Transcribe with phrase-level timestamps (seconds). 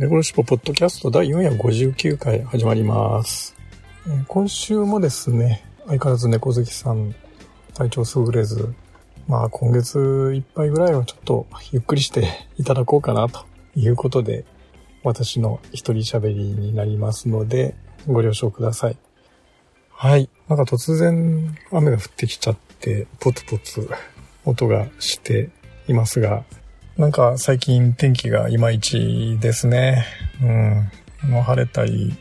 [0.00, 3.54] 猫のしぽポッドキャスト第459回始まります。
[4.28, 7.14] 今週もですね、相変わらず猫好きさん
[7.74, 8.72] 体調優れず、
[9.28, 13.44] まあ今月いっぱいぐらいはちょっとゆっくりしていただこうかなと
[13.76, 14.46] いうことで、
[15.04, 17.74] 私の一人喋りになりますので、
[18.06, 18.96] ご了承ください。
[19.90, 20.30] はい。
[20.48, 23.86] なんか突然雨が降ってきちゃって、ポツポツ
[24.46, 25.50] 音がして
[25.88, 26.44] いますが、
[27.00, 30.04] なんか最近天気がいまいちですね。
[30.42, 30.90] うん。
[31.24, 32.14] あの晴れたり、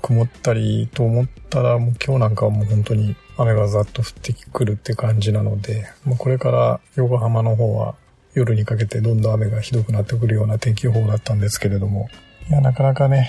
[0.00, 7.96] 曇ったりと思ったら、もう今日なんかはもう本当に雨がざっと降ってくるって感じなので、もうこれから横浜の方は
[8.32, 12.08] 夜にかけてどんどん雨がひどくなってくるような天気予報だったんですけれども、
[12.48, 13.28] いや、なかなかね、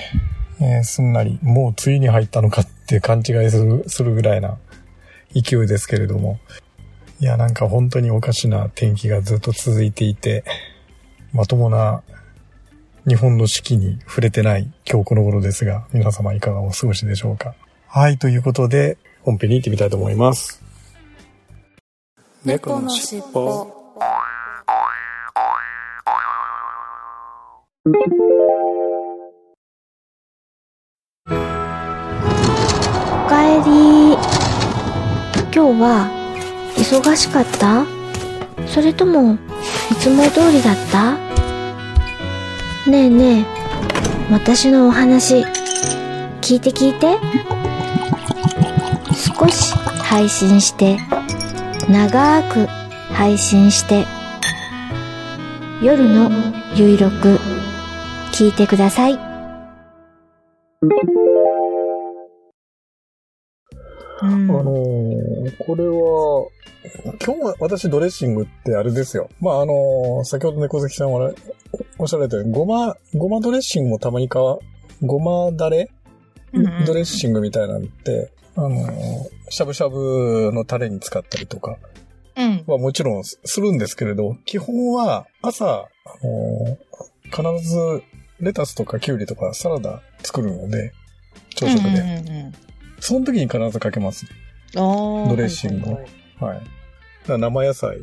[0.61, 4.59] えーすんなり、もう梅雨に入ったのかって勘違いするするぐらいな
[5.33, 6.39] 勢いですけれども、
[7.19, 10.43] いや、なんか本当におかしな天気がずっと続いていて、
[11.37, 12.01] まともな
[13.07, 17.53] 日本の四季に触れてない今日この頃ですが、皆様いかがお過ごしでしょうか？
[17.85, 20.63] はい、ということで、本編に行ってみたいと思います。
[22.43, 23.67] 猫のしっぽお
[33.29, 36.09] かえり今日は
[36.75, 37.85] 忙しかった？
[38.67, 39.37] それともい
[39.99, 41.26] つも通りだった？
[42.87, 43.45] ねえねえ
[44.31, 45.43] 私のお話
[46.41, 47.17] 聞いて聞いて。
[49.37, 50.97] 少し配信して
[51.89, 52.65] 長く
[53.13, 54.05] 配信して
[55.81, 56.31] 夜の
[56.75, 57.39] ゆいろく
[58.31, 59.19] 聞いてください。
[64.21, 66.47] うんあのーこれは、
[67.23, 69.29] 今日は私ドレッシングってあれですよ。
[69.39, 71.31] まあ、あのー先ほど猫好きさんは
[71.97, 74.59] おっしゃられたように、ごま、ごまドレッシングもたまにかわ、
[75.01, 75.91] ごまだれ
[76.53, 81.77] うんうんドレッシングみたいなんって、あのーしゃぶしゃぶのタレに使ったりとか
[82.35, 85.87] うんはもちろんすするんですけれど、基本は朝、あ
[86.23, 86.77] のー
[87.29, 88.03] 必ず
[88.39, 90.93] レタスとかキュウリとかサラダ作るので、
[91.55, 91.89] 朝食で。
[91.89, 92.66] うんうんうん
[92.99, 94.25] その時に必ずかけます。
[94.75, 96.03] あードレッシングはいはい
[96.39, 96.65] はいはい。
[96.65, 97.97] だから生野菜、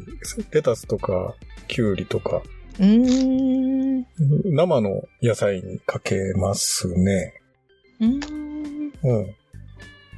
[0.51, 1.35] レタスとか、
[1.69, 2.43] キュウリとか、
[2.79, 4.07] うーん
[4.45, 7.35] 生の野菜にかけますね。
[8.01, 9.37] うーんうん。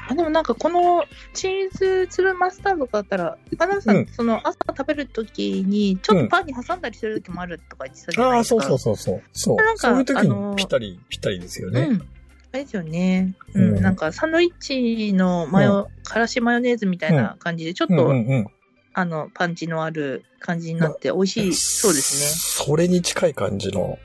[0.08, 1.04] あでもなんかこの
[1.34, 8.62] チーズ粒マスタードだったら、アナウンさん、うんその朝食べるときに、ちょっとパンに挟んだりするときもあるとか言ってたじゃなああ、いですか。
[8.62, 9.22] そうそうそうそう。
[9.32, 9.76] そうなん。
[9.76, 11.80] かそういう時あのにぴったり、ぴったりですよね。
[11.82, 12.08] うん。
[12.56, 13.34] あれですよね。
[13.54, 13.76] うん。
[13.76, 18.46] うんなんかサンドイッチのマヨ、からしマヨネーズみたいな感じで、ちょっうんと、うんうん。
[18.94, 23.98] あの、パンチのある感じになって美味しいそうですそれに近い感じの、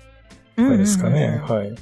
[0.58, 0.66] ね。
[0.66, 1.42] あれですかね。
[1.48, 1.76] うんはい。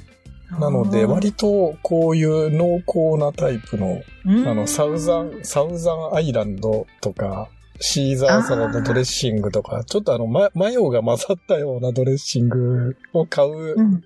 [0.58, 4.02] なので、割とこういう濃厚なタイプの、
[4.48, 7.48] あの、サウザン、サウザンアイランドとか、
[7.80, 14.04] シーザーサラダドレッシングとか、ちょっとあの、ママヨが混ざったようなドレッシングを買ううん。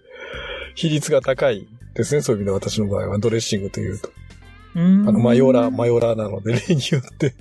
[0.75, 2.21] 比率が高いですね。
[2.23, 4.11] そういう意味で私の場合はドレッシングというと。
[4.75, 5.09] うん。
[5.09, 7.35] あの、マヨラー、マヨラーなので、例によって。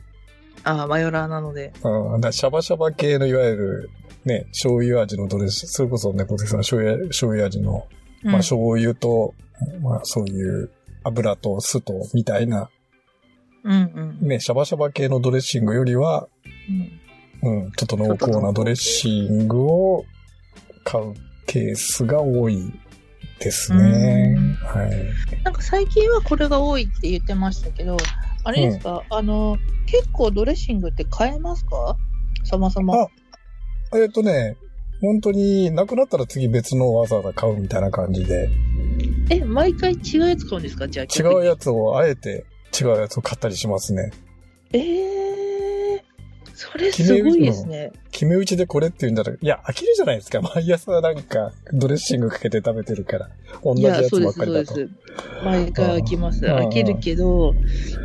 [0.64, 1.74] あ、マヨラーなので。
[1.84, 3.90] うん、シャバシャバ系のいわゆる、
[4.26, 7.88] ね、醤油味のドレッシング、それこそね、ポテさん醤油、醤油味の、
[8.24, 9.34] まあ、醤油と、
[9.82, 10.72] まあ、そういう
[11.04, 12.70] 油と酢と、みたいな、
[13.64, 14.28] うんうん。
[14.28, 16.28] ね、シャバシャバ系のドレッシングよりは、
[16.70, 17.04] うん
[17.44, 20.06] うん、ちょっと濃厚なドレッシングを
[20.86, 21.14] 買う
[21.46, 22.74] ケースが多い
[23.40, 24.36] ですね。
[24.64, 25.44] はい。
[25.44, 27.98] なんか最近はこれが多いって言ってましたけど、
[28.44, 31.98] あれですか、あの、結構ドレッシングって買えますか？
[32.44, 33.10] そもそも。
[33.92, 34.58] あえっ、とね、
[35.02, 38.50] 本当になくなったら次別のをわざわざ買うみたいな感じで、
[39.30, 40.88] え、毎回違うやつ買うんですか？
[40.88, 41.06] じゃあ。
[41.06, 42.46] 違うやつをあえて
[42.80, 44.12] 違うやつを買ったりしますね。
[44.72, 44.82] えー、
[46.72, 47.92] それすごいですね。
[48.12, 50.42] 決め打ちでこれって言うんだったら、いや、飽きるじゃないですか。
[50.42, 53.30] 毎朝なんかドレッシングかけて食べてるから。
[53.64, 54.66] 同じやつそうです、ばっかりだと。
[54.68, 54.94] そうです。
[55.44, 56.46] 毎回飽きます。
[56.46, 57.54] うん飽きるけど、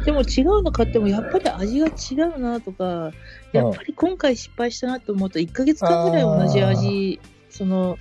[0.05, 3.13] でも違うの買ってもやっぱり味が違うなとか、
[3.53, 7.21] やっぱり今回失敗したなと思うと、1ヶ月間ぐらい同じ味、
[7.51, 7.97] その、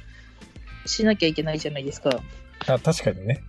[0.85, 2.21] しなきゃいけないじゃないですか。
[2.65, 3.43] あ、確かにね。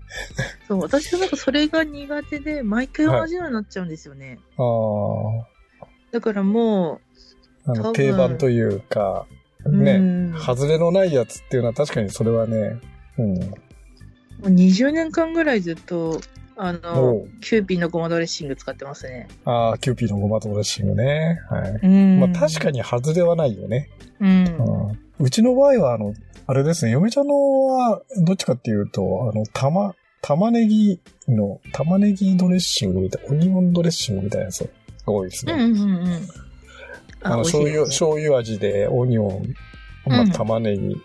[0.66, 4.38] そう、私はなんかそれが苦手で、毎回同じようになっちゃうんですよね。
[4.56, 5.57] ああ。
[6.10, 7.00] だからも
[7.66, 9.26] あの定番というか、
[9.64, 12.80] う、ね、うん外れのないやつっていうのは確かにそれはね、
[13.18, 13.34] うん。
[13.38, 13.54] も
[14.44, 16.20] う20年間ぐらいずっと、
[16.56, 19.28] あおのう、キューピーのごまドレッシング使ってますね。
[19.44, 21.40] ああ、キューピーのごまドレッシングね。
[21.50, 21.70] はい。
[21.82, 23.90] うんまあ確かに外れはないよね。
[24.20, 24.44] うん。
[24.46, 24.98] うん。
[25.20, 26.14] うちの場合は、あの、
[26.46, 34.68] あれですね、嫁ちゃんのは、どっちかっていうと、あの、玉、玉ねぎの、玉ねぎドレッシングみたい、オニオンドレッシングみたいなやつ
[35.08, 35.52] が多いですね。
[35.52, 36.28] うんうんうんうん。
[37.22, 39.54] あの、醤油、醤油味で、オニオン、
[40.06, 40.96] まあうん、玉ねぎ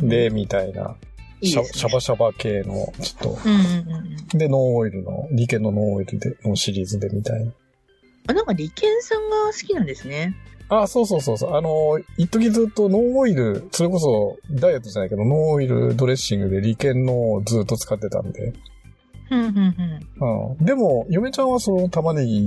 [0.00, 0.96] で、みたいな、
[1.42, 4.16] シャいいですねシャバシャバ系の、ちょっうんうんうんうん。
[4.26, 7.52] と、で、ノンオイルの、理系のノンオイルで、のシリーズでみたいな。
[8.28, 10.34] あ、なんか利権さんが好きなんですね。
[10.68, 11.54] あ、そうそうそうそう。
[11.54, 18.52] あの、一時ずっとノンオイル、それこそダイエットじゃないけど、ノンオイルドレッシングで利権のをずっと使ってたんで。
[19.30, 19.48] うんうん
[20.20, 20.58] うん。
[20.58, 20.64] うん。
[20.64, 22.46] でも、嫁ちゃんはその玉ねぎ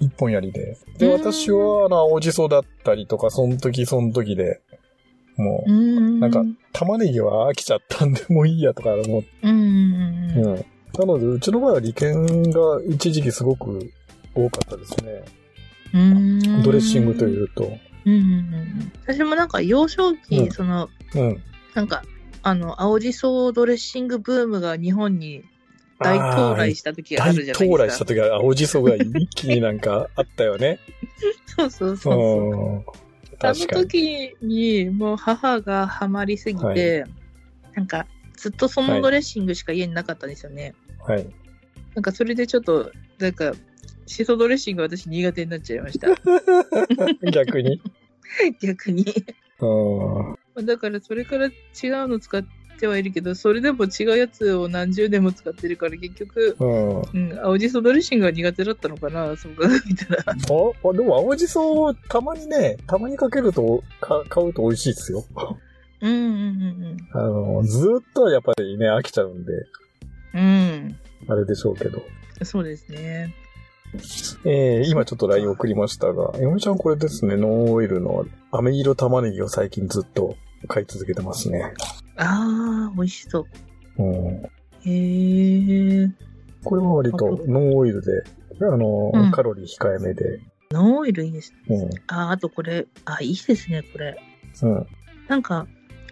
[0.00, 0.76] 一本やりで。
[0.98, 4.60] で、うん私は、あの、青じそだったりとか、その時その時で、
[5.36, 6.20] もう、うん。
[6.20, 6.42] なんか
[6.72, 9.28] 玉ねぎは飽きちゃったんで、もういいやとか思って。
[9.42, 10.54] うんうんうんうん。
[10.54, 10.64] うん。
[10.98, 13.92] なので、うちの場合は利権が一時期すごく
[14.34, 15.24] 多かったですね。
[15.94, 17.64] うんドレッシングというと。
[18.04, 18.92] うんうんうん。
[19.06, 21.42] 私もなんか幼少期、うんその、うん。
[21.74, 22.02] なんか、
[22.42, 25.42] あの、青じそドレッシングブームが日本に
[25.98, 28.04] 大到来した時があ大るじゃない到来ですか。
[28.04, 30.78] した時は青じそが一気になんかあったよね。
[31.46, 32.50] そうそうそうそう。
[32.50, 32.84] うん。
[33.40, 33.54] あの。
[33.54, 37.04] 時にもう母がハマりすぎて、
[37.74, 38.06] なんか
[38.36, 40.74] ずっとそのドレッシングしか家になかったんですよね。
[41.06, 41.26] はい。
[41.94, 43.52] なんかそれでちょっと、なんか、
[44.06, 46.08] シソドレッシング私苦手になっちゃいました。
[47.32, 47.80] 逆に。
[48.60, 49.04] 逆に。
[49.60, 50.66] うん。
[50.66, 51.52] だからそれから違う
[52.08, 52.44] の使っ
[52.76, 57.00] てはいるけど、それでも違うやつを何十年も使ってるから結局、うん。
[57.00, 60.24] うん、青じそドレッシングが苦手だったのかな、そう考えたら。
[60.26, 65.24] あ、あでも青じそ、たまにね、たまにかけると、か買うと美味しいですよ。
[66.02, 69.52] うんうんあの、ずーっとはやっぱりね、飽きちゃうんで、
[70.34, 70.98] うんうん。
[71.28, 72.02] あれでしょうけど。
[72.40, 72.46] うん。
[72.46, 73.34] そうですね。
[74.44, 80.36] えー、今ちょっと LINE 送りましたが、よみちゃんこれですね、ノンオイルの飴色玉ねぎを最近ずっと
[80.68, 81.72] 買い続けてますね。
[82.16, 83.46] あー、美味しそ
[83.98, 84.02] う。
[84.02, 84.42] うん。
[84.82, 86.10] へー。
[86.64, 88.22] これは割とノンオイルで、
[88.60, 90.40] あの、うんカロリー控えめで、
[90.70, 91.52] ノンオイルいいです。
[91.68, 91.90] うん。
[92.08, 94.18] あー、あとこれ、あ、いいですね、これ。
[94.62, 94.86] うん。
[95.28, 95.66] なんか、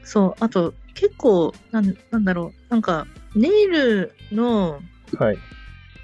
[0.04, 4.80] そう、あと、結構、なんなんだろう、なんか、ネイルの
[5.18, 5.38] はい。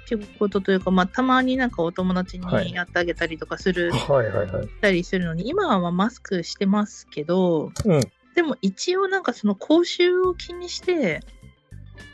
[0.05, 4.67] 仕事というか、まあ、たまになんかお友達はいにやってあげたりとかする、はいはいはい。
[4.81, 8.01] たりするのに、今はまあマスクしてますけど、うん。
[8.35, 11.21] でも一応なんかその口臭を気にして、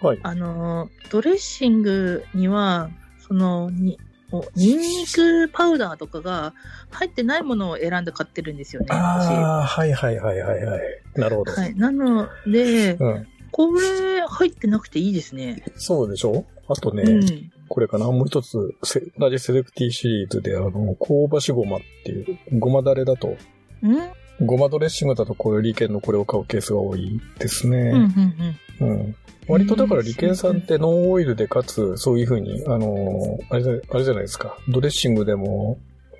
[0.02, 0.19] はい。
[0.24, 2.90] あの、ドレッシングには、
[3.28, 4.00] その、に、
[4.31, 6.54] おニンニクパウダーとかが
[6.92, 8.94] 入ってないものを選んで買ってるんですよね、私。
[8.94, 10.81] ああ、はいはいはいはいはい。
[11.16, 11.54] なるほど。
[11.54, 11.75] はい。
[11.75, 13.28] なので、うん。
[13.52, 15.64] これ入ってなくていいですね。
[15.78, 16.46] そうでしょ？
[16.68, 17.52] あとね、うん。
[17.69, 23.38] これかなもう一つ、せ同じセレクティシリーズで、あの、香ばしごまっていう、ごまだれだと、
[23.81, 23.98] うん
[24.42, 28.01] ごまドレッシングだとこういう利権のこれを買うケースが多いですうん、うん、
[28.38, 28.60] ね。
[28.80, 28.89] うん。
[28.89, 29.16] うん。
[29.48, 34.57] 割とだから利権さんってノンオイルでかつ、そういう風に、あの、あれじゃあれじゃないですか。
[34.68, 35.80] ドレッシングでも、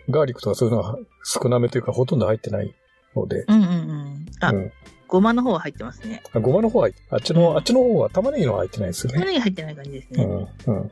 [0.10, 2.74] ガーリックとかそういうのは少なめというかほとんど入ってない
[3.15, 3.44] ので。
[3.48, 4.25] うん、うん、うん。
[4.39, 4.72] あ、うん。
[5.08, 6.22] ごまの方は入ってますね。
[6.34, 9.32] あごまの方はあっちの、あっちの方は玉ねぎの方は入ってないですよ玉ね。
[9.32, 10.24] ねぎ入ってない感じですね。
[10.24, 10.74] うん。
[10.74, 10.91] うん。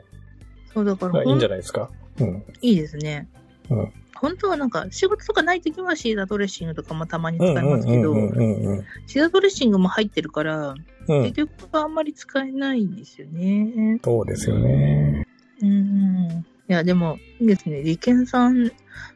[0.74, 1.90] そうだから、あいいんじゃないですか。
[2.20, 2.44] うん。
[2.62, 3.30] いいですね。
[3.70, 10.76] うん本当はなんか、仕事とかないときはシーザードレッシングとかもたまに使いうんうんますけど、うんうんうんシーザードレッシングも入ってるから、
[11.08, 11.24] うん。
[11.24, 14.00] 結局あんまり使えないんですよね。
[14.04, 15.26] そうですよね。
[15.62, 16.46] うん。
[16.68, 17.84] いや、でも、いいですね。
[17.84, 18.72] 利権さん、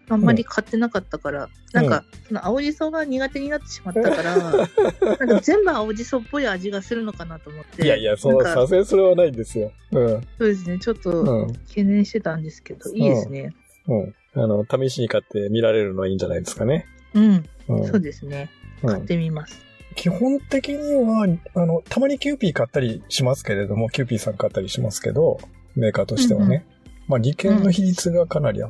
[0.09, 4.35] あんまり買ってなかったから、なんか、その青じそが苦手になってしまったから、
[5.17, 7.83] なんか全部青じそっぽい味がするのかなと思って。
[7.83, 9.71] いやいや、そう、さすがにそれはないんですよ。
[9.91, 10.07] うん。
[10.37, 10.77] そうですね。
[10.77, 11.53] ちょっうとん。
[11.67, 13.53] 懸念してたんですけど、いいですね。
[13.87, 14.15] うん。
[14.35, 16.85] あの、試しに買って見られるのはいいんじゃないですかね。
[17.13, 17.45] うん。
[17.67, 17.87] うん。
[17.87, 18.49] そうですね。
[18.83, 19.61] うん買ってみます。
[19.95, 25.39] 基本的には、あの、たまにキューピー買ったりしますけれども、キューピーさん買ったりしますけど、
[25.75, 26.65] メーカーとしてはね。
[27.07, 28.61] まあ、リケンの比率がかなり、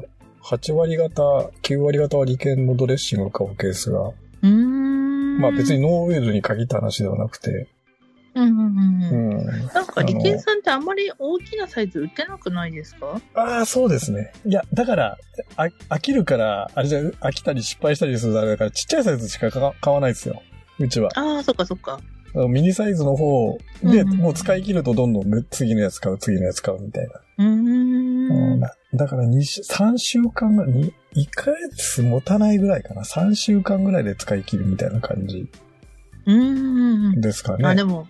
[0.44, 4.12] 8割方、9割方はリケンのドレッシングを買うケースが。
[4.42, 5.82] まあ別に。
[5.82, 7.68] ノーオイルに限った話ではなくて、
[8.43, 9.46] うんうんうん。
[9.74, 13.22] なんか、リケンさんってあんまり大きなサイズ売ってなくないですか？
[13.36, 14.31] ああ、そうですね。
[14.46, 15.17] いや、だから、
[15.55, 20.41] あ飽きるから、あれじゃ、飽きたり失敗したりするあれだから、ちっちゃいサイズしか買わ買わないですよ。
[20.79, 21.10] うちは。
[21.15, 22.00] ああ、そっかそっか。
[22.48, 27.12] ミニサイズの方で、うんうんもう使い切るとどんどんね次のやつ買う、次のやつ買うみたいな。
[27.39, 28.60] うんん。
[28.60, 33.01] だだから2週、3週間ぐらい、に1ヶ月持たないぐらいかな。
[33.01, 35.50] 3週間ぐらいで使い切るみたいな感じ
[36.27, 37.22] うーん。
[37.22, 37.67] ですかね。
[37.67, 38.08] あ、でも、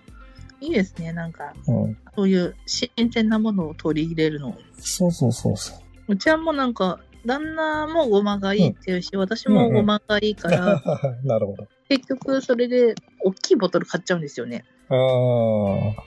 [0.61, 1.13] いいですね。
[1.13, 4.57] なんか、うん、そういう新鮮なものを取り入れるの。
[4.79, 5.73] そうそうそうそ
[6.07, 6.13] う。
[6.13, 10.81] うちはもうなんか、旦那もごまがいいっていうし、私もごまがいいから、
[11.23, 11.67] なるほど。
[11.89, 14.63] 結局それで大きいボトル買っちゃうんですよね。
[14.89, 16.03] ああ。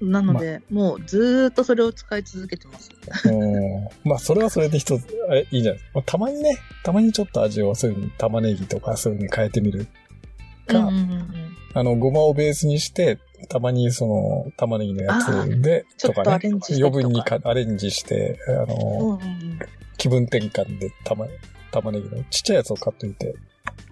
[0.00, 2.90] なので、もうずーっとそれを使い続けてます。
[3.28, 5.90] うんまあ、それはそれで一つ、あれいいじゃないですか。
[5.94, 9.86] まあたまにね、たまにちょっと味をそういうふうに玉ねぎとかそういうふうに変えてみる
[10.66, 19.26] か、うんうんうんあの、ごまをベースにして、たまにその玉ねぎのやつで、ちょっとか余分にかアレンジして、あの、うん。
[19.26, 19.58] うんうん
[19.96, 21.26] 気分転換で玉
[21.70, 23.34] 玉ねぎのちっちゃいやつを買っといて、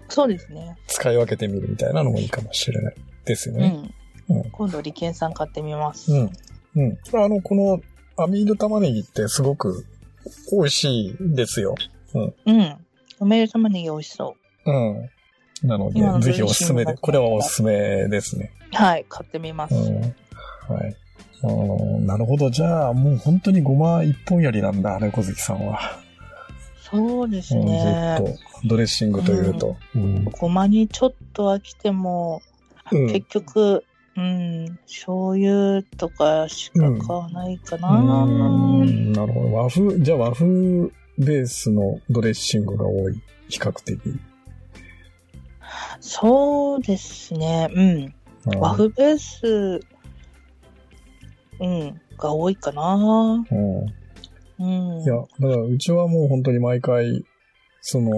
[0.09, 0.77] そうですね。
[0.87, 2.95] 使い分けてみるみたいなのもいいかもしれない
[3.25, 3.69] ですようね。
[3.69, 4.35] ん。
[4.35, 6.11] うん今度、利権さん買ってみます。
[6.11, 6.31] うん。
[6.75, 6.97] うん。
[7.13, 7.81] あの、この
[8.23, 9.85] アミード玉ねぎってすごく
[10.51, 11.75] 美味しいですよ。
[12.45, 12.77] うん。
[13.19, 15.09] おめる玉ねぎ美味しそうん。
[15.63, 18.51] なので今の、ぜひおすすめで、これはおすすめですね。
[18.73, 18.75] う。
[18.75, 19.75] はい、買ってみます。
[19.75, 20.01] うん。
[20.01, 20.09] は
[20.87, 20.95] い。
[21.43, 22.49] うんなるほど。
[22.49, 25.79] じゃあ、もう本当にごま一本やりなんだ、猫好きさんは。
[26.81, 28.17] そうですうん、ずねっ。
[28.17, 28.29] と、
[28.65, 29.75] ドレッシングというと。
[29.95, 30.25] うん。
[30.25, 32.41] ごまにちょっと飽きても、
[32.91, 33.83] うん結局、
[34.15, 37.89] うん、醤油とかしか買わないかな。
[37.89, 39.53] うんなるほど。
[39.53, 40.45] 和風、じゃあ和風
[41.17, 43.21] ベースのドレッシングが多い。
[43.49, 43.99] 比較的。
[46.05, 47.69] そうですね。
[47.73, 48.13] うん。
[48.53, 49.79] うん和風ベース、
[51.61, 53.45] うん、が多いかな。
[53.49, 53.85] うん。
[54.59, 55.01] うん。
[55.01, 57.23] いや、だからうちはもう本当に毎回、
[57.79, 58.11] その、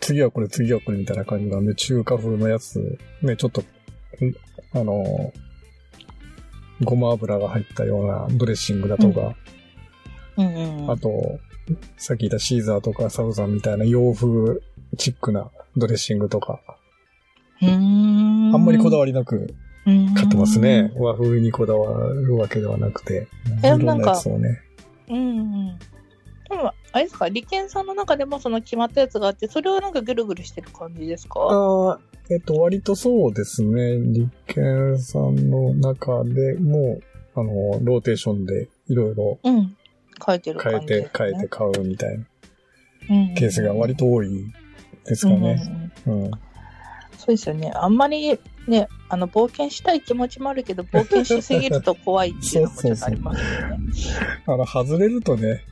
[0.00, 3.64] 次はこれ、次はこれみたいな感じなんで、中華風のやつ、ね、ちょっと、ん
[4.74, 5.32] あの、
[6.82, 9.36] ごま油が入ったようなドレッシングだとか、
[10.38, 10.90] うんうん。
[10.90, 11.38] あと、
[11.98, 14.60] さっき言ったシーザーとかサウザンみたいな洋風
[14.98, 16.60] チックなドレッシングとか。
[17.70, 17.76] あ
[18.56, 19.54] んまりこだわりなく
[19.86, 20.92] り買ってますね。。
[20.96, 23.28] 和風にこだわるわけではなくて。
[23.62, 24.60] えいろんなんかやつをね。
[25.08, 25.78] うんうん。
[26.48, 31.40] でも、あれですか、利権さんの中でもその決まったやつがあって、それをなんかぐるぐるしてる感じですか？
[31.40, 32.00] ああ、
[32.30, 33.98] えっと、割とそうですね。
[33.98, 37.00] 立憲さんの中でも、
[37.34, 39.76] あの、ローテーションでいろいろうん。
[40.24, 40.80] 書いてる変え。
[40.80, 42.24] て、変えて買うみたいな
[43.10, 44.44] うんケースが割と多い
[45.06, 45.60] ですかね。
[46.06, 46.30] うんうんうんうん。
[47.18, 47.72] そうですよね。
[47.74, 53.78] あんまりね、あの、冒険したい気持ちもあるけど、冒険しすぎると怖いっていうのもちょっとありますよね。
[54.46, 55.64] あの、外れるとね、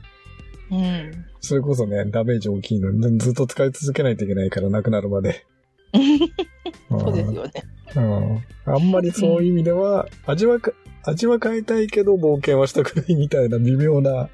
[0.71, 1.25] うん。
[1.41, 5.45] それこそね、ダメージ大きいのに、ずっと使い続けないといけないから、なくなるまで。
[6.89, 7.51] そうですよね。
[7.95, 8.73] うん。
[8.73, 10.71] あんまりそういう意味では、味はか、
[11.03, 14.29] 味は変えたいけど冒険はしたくないみたいな微妙な、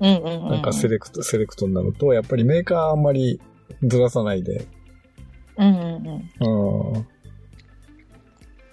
[0.00, 0.50] うんうんうん。
[0.50, 3.40] なんかセレクト、セレクトになると、やっぱりメーカーあんまり
[3.84, 4.66] ずらさないで、
[5.58, 6.94] うんうんうん。
[6.94, 7.00] うん。
[7.00, 7.06] っ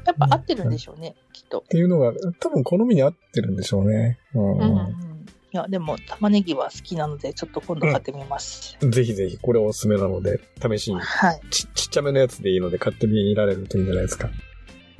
[0.06, 1.64] やっぱ合ってるんでしょうね、きっと。
[1.70, 4.20] ていうのが、多分好みに合ってるんでしょうね。
[4.34, 4.52] うん。
[4.54, 5.10] うんうんうん。
[5.52, 8.78] いや、でも、玉ねぎは好きなので、ちょっと今度買ってみます。
[8.82, 11.42] ぜひぜひ、これおすすめなので、試しに、はい。
[11.50, 14.30] ち、ちっちゃめのやつでいいので買ってみられるといいんじゃないですか。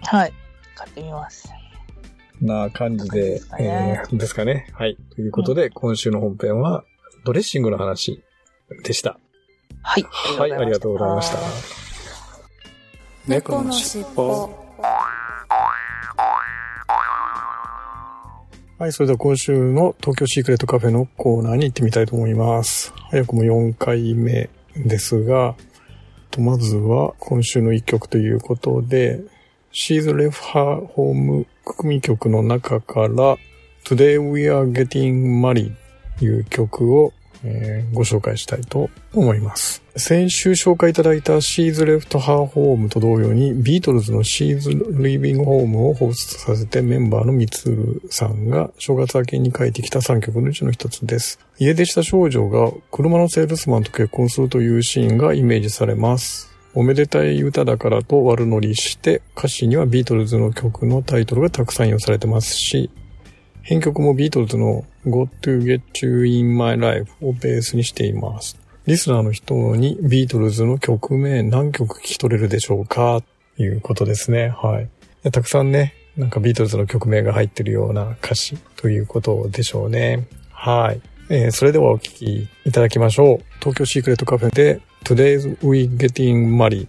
[0.04, 0.34] はい。
[0.76, 1.50] 買ってみます。
[2.42, 4.68] な感じで、でねえーですかね。
[4.74, 4.98] はい。
[5.16, 6.84] ということで、今週の本編は、
[7.26, 8.24] ドレッシングの話
[8.84, 9.20] でした。
[9.82, 10.04] はい。
[10.38, 11.38] はい、ありがとうございました。
[13.28, 14.50] 猫のしっぽ。
[18.80, 22.94] はい、それでは今週の東京シークレットカフェのコーナーに行ってみたいと思います。
[23.10, 25.56] 早くも4回目ですが、
[26.38, 29.20] まずは今週の1曲ということで、
[29.74, 33.38] She's Left Her Home 組曲の中から、
[33.84, 35.74] Today We Are Getting Married
[36.18, 37.12] という曲を、
[37.44, 39.82] えーご紹介したいと思います。
[39.96, 44.60] 先週紹介いただいた She's Left Her Home と同様にビートルズの She's
[44.96, 51.40] Leaving Home を放出させてメンバーのみつるさんが正月明けに書いてきた3曲のうちの一つです。
[51.58, 56.50] 家出した少女が車のセールスマンと結婚するというシーンがイメージされます。
[56.76, 62.92] おめでたい歌だからと悪乗りして歌詞にはビートルズの曲のタイトルがたくさん引用されてますし、
[63.64, 68.58] 編曲もビートルズの Got to Get You into My Life をベースにしています。
[68.86, 73.22] リスナーの人にビートルズの曲名何曲聞き取れるでしょうか？
[73.58, 74.50] ということですね。
[74.50, 75.32] はい。
[75.32, 80.28] たくさんね、なんかビートルズの曲名が入ってるような歌詞ということでしょうね。
[80.52, 81.02] はい。
[81.30, 83.44] えーそれではお聴きいただきましょう。
[83.60, 86.88] 東京シークレットカフェで Today's We Getting Married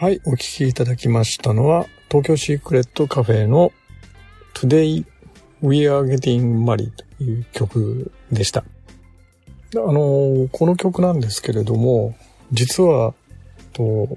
[0.00, 3.70] はい、お聴きいただきましたのは、東京シークレットカフェの
[4.54, 5.04] Today
[5.60, 8.60] We Are Getting Married という曲でした。
[8.60, 8.64] あ
[9.74, 12.16] の、この曲なんですけれども、
[12.50, 13.12] 実は、
[13.74, 14.16] と、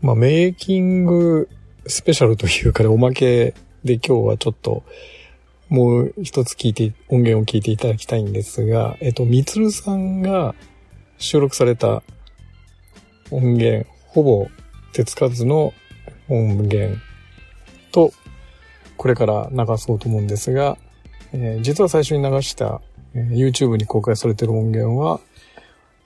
[0.00, 1.48] まあ、メイキング
[1.88, 4.84] スペシャルというかね、おまけで今日はちょっと、
[5.68, 10.54] もう一つ聞いて、音源を聞いていただきたいんですが、えっと、みつるさんが
[11.18, 12.04] 収録された
[13.32, 14.46] 音源、ほぼ
[14.96, 15.74] 手つかずの
[16.30, 16.98] 音源
[17.92, 18.12] と、
[18.96, 20.78] これから流そうと思うんですが、
[21.34, 22.80] えー、実は最初に流した、
[23.14, 25.20] えー、YouTube に公開されてる音源は、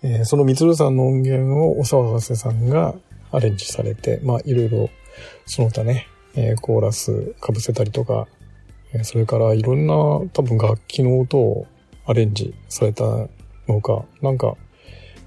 [0.02, 2.96] えー、そのみつるさんの音源をお騒がせさんが
[3.30, 4.90] アレンジされて、まあいろいろ
[5.46, 8.26] その他ね、えコーラス被せたりとか、
[8.92, 9.94] えそれからいろんな
[10.32, 11.68] 多分楽器の音を
[12.06, 13.04] アレンジされた
[13.68, 14.56] のか、なんか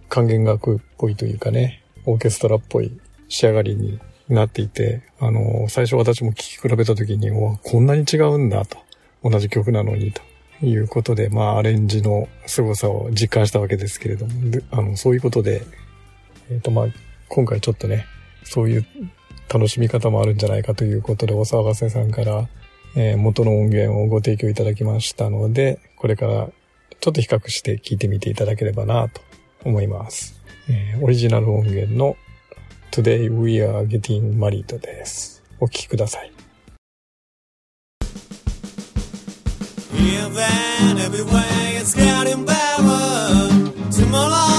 [0.09, 2.91] 管弦楽っぽいというかね、オーケストラっぽい
[3.33, 8.77] 仕上がりになっていて、あの、最初私も聴き比べた時に、こんなに違うんだと。
[9.23, 10.21] 同じ曲なのにと
[10.65, 14.33] いうことで、まあ、アレンジの凄さを実感したわけですけれども、
[14.69, 15.63] あの、そういうことで、
[16.51, 16.85] えっ、ー、と、まあ、
[17.27, 18.05] 今回ちょっとね、
[18.43, 18.85] そういう
[19.51, 22.47] 楽しみ方もあるんじゃないかということで、お騒がせさんから、
[22.95, 26.49] えー、元の音源をご提供いただきましたので、これから
[26.99, 29.21] ちょっと比較して聞いてみていただければなと
[29.65, 30.39] 思います。
[30.69, 32.17] えー、オリジナル音源の
[32.93, 35.41] Today We Are Getting Married です。
[35.59, 36.31] お聴きください。
[39.95, 41.41] Even everywhere
[41.81, 42.53] it's getting better
[43.89, 44.52] Tomorrow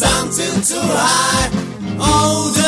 [0.00, 1.50] something too high.
[2.00, 2.59] Oh,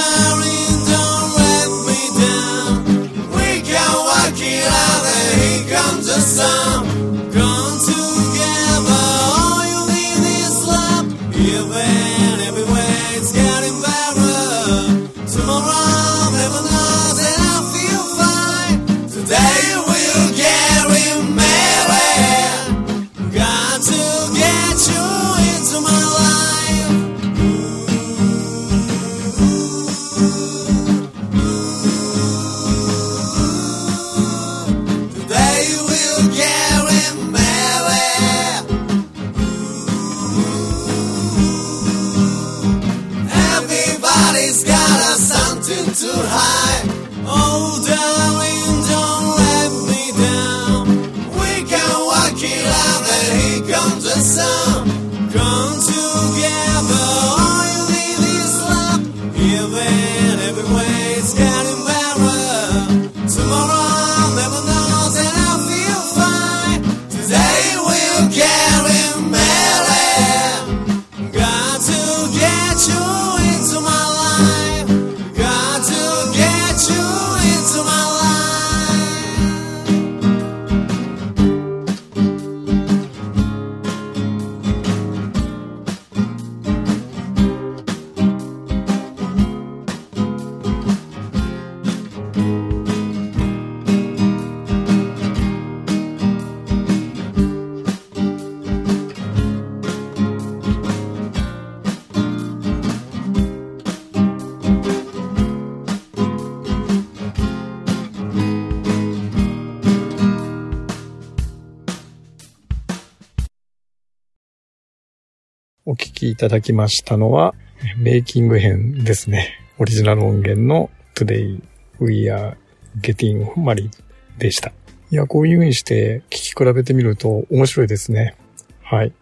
[116.43, 117.55] ただきましたのは、
[117.97, 119.61] メイキング編ですね。
[119.79, 121.63] オリジナル音源の Today
[122.01, 122.57] We Are
[123.01, 123.91] Getting Married
[124.39, 124.73] でした。
[125.13, 128.35] いや、こういう風にして聞き比べてみると面白いですね。
[128.83, 129.13] はい。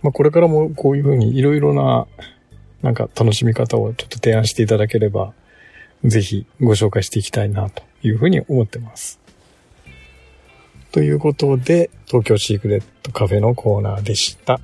[0.00, 2.06] まあ、これからもこういう風にいろいろな、
[2.82, 5.32] なんか楽しみ方をちょっと提案していただければ、
[6.04, 9.18] ぜひご紹介していきたいなという風に思ってます。
[10.92, 14.60] ということで、東京シークレットカフェのコーナーでした。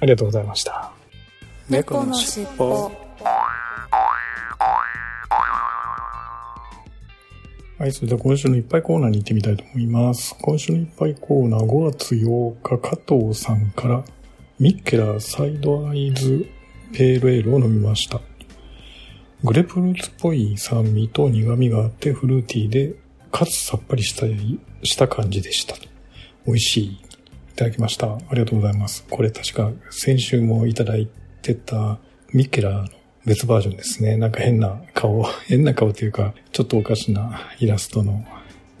[0.00, 0.94] ありがとうございました。
[1.70, 2.90] 猫のしっぽ
[7.78, 10.36] はい、それでは今週のいっぱいコーナーに行ってみたいと思います。
[10.42, 14.04] 今週のいっぱいコーナー5月8日、加藤さんから、
[14.58, 16.44] ミッケラサイドアイズ
[16.92, 18.20] ペールエールを飲みました。
[19.44, 22.94] グレープフルーツっぽい酸味と苦味があってフルーティーで、
[23.30, 24.26] かつさっぱりした
[24.82, 25.76] した感じでした。
[26.46, 26.86] 美味しい。
[26.86, 26.98] い
[27.54, 28.14] ただきました。
[28.14, 29.06] ありがとうございます。
[29.08, 31.98] これ確か先週もいただいてってた
[32.34, 32.88] ミケラの
[33.24, 34.16] 別バージョンですね。
[34.16, 38.24] なんか変な顔、 変な顔というか、ちょっとおかしなイラストの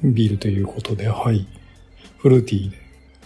[0.02, 1.46] ビールということで、はい。
[2.18, 2.76] フルーティーで、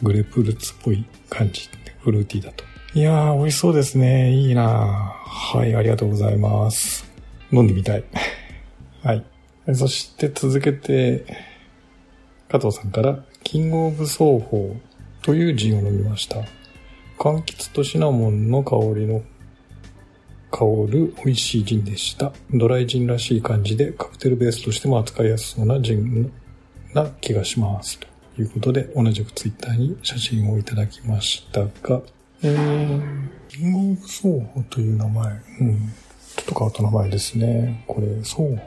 [0.03, 1.69] グレープフルーツっぽい感じ。
[2.01, 2.65] フルーティーだと。
[2.95, 4.33] いやー、美味しそうですね。
[4.33, 7.11] いいなはい、ありがとうございます。
[7.53, 8.05] 飲んでみたい。
[9.03, 9.25] はい。
[9.75, 11.25] そして続けて、
[12.49, 14.77] 加藤さんから、キングオブ奏法
[15.23, 16.45] というジンを飲みました。
[17.25, 19.23] 柑橘とシナモンの香りの
[20.51, 22.35] 香る美味しいジンでした。
[22.53, 26.31] ドライジンらしい感じでカクテルベースとしても扱いやすそうなジン
[26.93, 27.99] な気がします。
[27.99, 32.03] ということで、同じくツイッターに写真をいただきましたが、
[32.43, 35.93] えー、キングオブ奏法という名前、うん。
[36.37, 37.85] ちょっと変わった名前ですね。
[37.87, 38.59] これ、双方、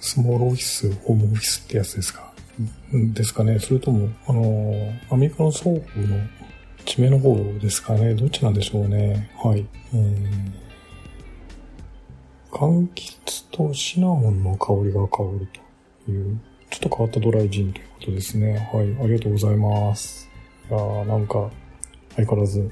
[0.00, 2.32] スモールオフィス、ホームオフィスってやつですか？
[3.12, 3.58] ですかね。
[3.58, 4.72] それとも、あの、
[5.10, 5.82] アメリカの双方の
[6.86, 8.14] 地名の方ですかね。
[8.14, 9.28] どっちなんでしょうね。
[9.36, 9.66] はい。
[9.92, 10.52] えー、
[12.50, 15.48] 柑橘とシナモンの香りが香る
[16.06, 18.70] という、ちょっと変わったドライジンということですね。
[18.72, 18.96] はい。
[19.02, 20.30] ありがとうございます。
[20.70, 21.50] いや、なんか、
[22.14, 22.70] 相変わらず、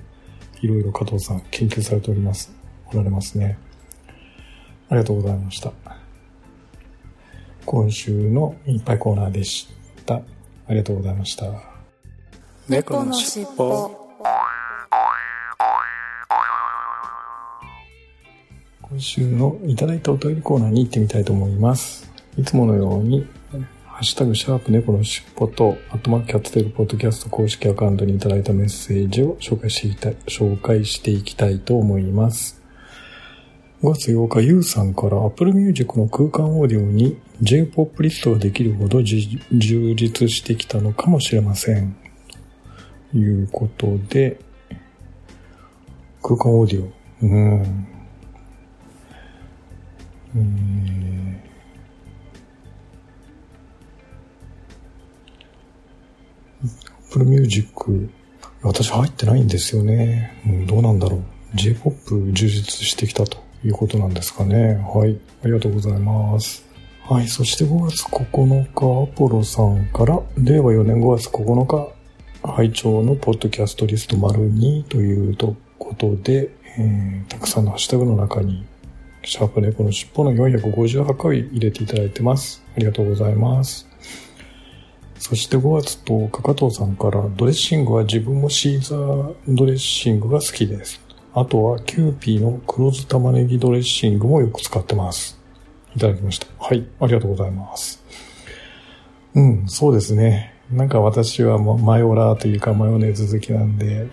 [0.62, 2.54] いろいろ加藤さん研究されております。
[2.92, 3.58] おられますね。
[4.88, 5.72] ありがとうございました。
[7.66, 9.68] 今週のいっぱいコーナーでし
[10.06, 10.14] た。
[10.14, 10.22] あ
[10.70, 11.46] りがとうございました。
[12.68, 14.03] 猫のしっぽ。
[18.90, 22.12] 今週のいただいたお便りコーナーに行ってみたいと思います。
[22.36, 23.26] いつものように、
[23.86, 32.62] ハッシュタグシャープ猫のしっぽと、アットマークキャットテルポッドキャスト公式アカウントにいただいたメッセージを紹介していきたい、紹介していきたいと思います。
[33.82, 41.96] 5月8日、ゆうさんから Apple Music の空間オーディオに J-POP リストができるほど充実してきたのかもしれません。
[43.14, 44.38] いうことで、
[46.22, 46.92] 空間オーディオ。
[47.22, 47.93] うん。
[50.36, 51.38] えー、
[57.08, 58.10] Apple Music、
[58.62, 60.40] 私入ってないんですよね。
[60.46, 61.22] うん、どうなんだろう。
[61.54, 63.44] J-POP 充実してきたと。
[63.64, 64.74] いうことなんですかね。
[64.94, 65.18] はい。
[65.42, 66.64] ありがとうございます。
[67.02, 67.28] はい。
[67.28, 71.88] そして5月9日、アポロさんから、令和4年5月9日、
[72.42, 75.36] 拝聴のポッドキャストリスト丸2という
[75.78, 78.66] ことで、えー、たくさんのハッシュタグの中に、
[79.24, 82.62] シャープ猫の尻尾の458回入れていただいてます。
[82.76, 83.88] ありがとうございます。
[85.18, 91.00] そして5月10日、加藤さんから、ドレッシングは自分もシーザードレッシングが好きです。
[91.32, 95.40] あとはキューピーの黒酢玉ねぎドレッシングもよく使ってます。
[95.96, 96.46] いただきました。
[96.58, 98.04] はい、ありがとうございます。
[99.34, 100.54] うん、そうですね。
[100.70, 104.06] なんか私はマヨラーというかマヨネーズ好きなんで、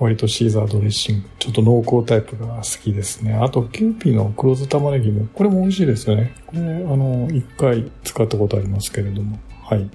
[0.00, 3.34] 割とシーザードレッシング、ちょっと濃厚タイプが好きですね。
[3.34, 6.34] あと、キューピーの黒酢玉ねぎも、これも美味しいですよね。
[6.46, 9.38] これ、あの、一回使ったことありますけれども。
[9.62, 9.90] はい。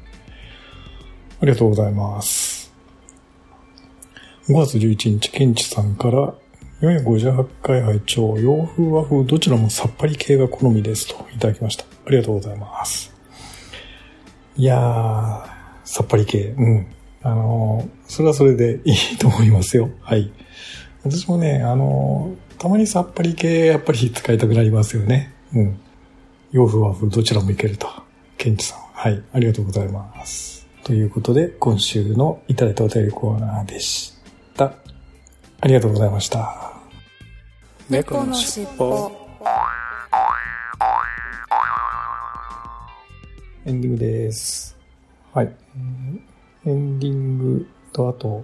[1.41, 2.71] ありがとうございます。
[4.47, 6.35] 5月11日、ケンチさんから、
[6.81, 11.85] 458回拝聴洋風和風どちらもさっぱり系が好みですといただきました。
[12.05, 13.11] ありがとうございます。
[14.55, 15.49] いやー、
[15.83, 16.53] さっぱり系。
[16.57, 16.87] うん。
[17.23, 19.89] あの、それはそれでいいと思いますよ。
[20.01, 20.31] はい。
[21.03, 25.33] 私もね、あのー、たまにさっぱり系やっぱり使いたくなりますよね。
[25.53, 25.79] うん。
[26.51, 27.87] 洋風和風どちらもいけると。
[28.37, 28.79] ケンチさん。
[28.93, 29.21] はい。
[29.33, 30.65] ありがとうございます。
[30.83, 34.13] ということで、今週のいただいたお便りコーナーでし
[34.55, 34.73] た。
[35.61, 36.73] ありがとうございました。
[37.89, 39.11] 猫のしっぽ。
[43.65, 44.77] エンディングです。
[45.33, 45.55] はい。
[46.65, 48.43] エンディングとあと、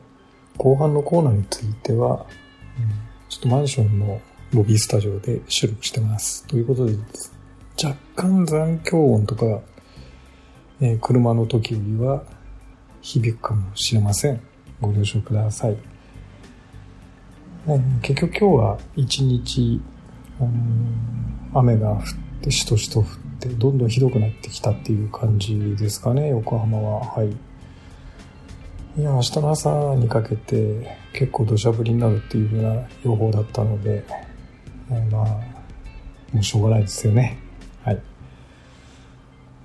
[0.58, 2.26] 後半のコーナーについては、
[3.28, 4.22] ちょっとマンションの
[4.54, 6.48] ロビースタジオで収録してます。
[6.48, 6.96] ということで、
[7.84, 9.62] 若干残響音とか、
[10.80, 12.24] えー、車の時よりは
[13.02, 14.42] 響くかもしれません。
[14.80, 15.78] ご了承ください。
[18.02, 19.82] 結局今日は一日、
[20.40, 22.02] うん、雨が降っ
[22.42, 23.06] てしとしと降っ
[23.40, 27.38] てどんどんひどくなってきたっていう感じですかね横浜ははい
[28.98, 34.04] いや明日の朝にかけて結構土砂降りになるっていうふうな予報だったので、
[35.10, 35.26] まあ
[36.34, 37.38] もうしょうがないですよね。
[37.86, 38.02] はい。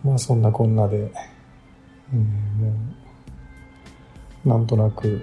[0.04, 1.10] まあそんなこんなで、
[2.12, 2.72] うん、も
[4.44, 5.20] うなんとなく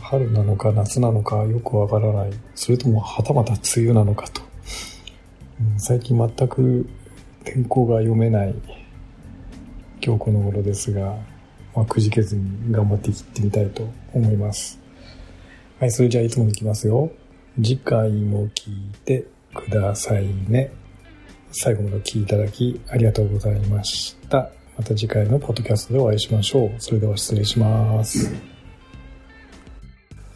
[0.00, 2.30] 春なのか夏なのかよくわからない。
[2.54, 4.42] それともはたまた梅雨なのかと。
[5.60, 6.88] うん最近全く
[7.42, 8.54] 天候が読めない
[10.00, 11.16] 今日この頃ですが、
[11.78, 14.80] まあ、くじけずに頑張って切ってみたいと思います。
[15.78, 17.12] はい、それじゃあいつもに行きますよ。
[17.54, 20.72] 次回も聞いてくださいね。
[21.52, 24.50] 最後までお聞きいただきありがとうございました。
[24.76, 26.72] また次回のポッドキャストでお会いしましょう。
[26.80, 28.34] それでは失礼します。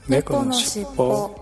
[0.06, 1.41] 猫のしっぽ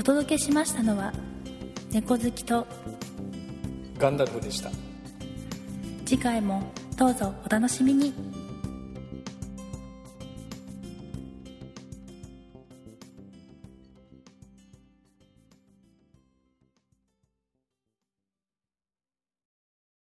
[0.00, 1.12] お届けしましたのは
[1.90, 2.66] 猫好きと
[3.98, 4.70] ガンダルフでした。
[6.06, 8.14] 次回もどうぞお楽しみに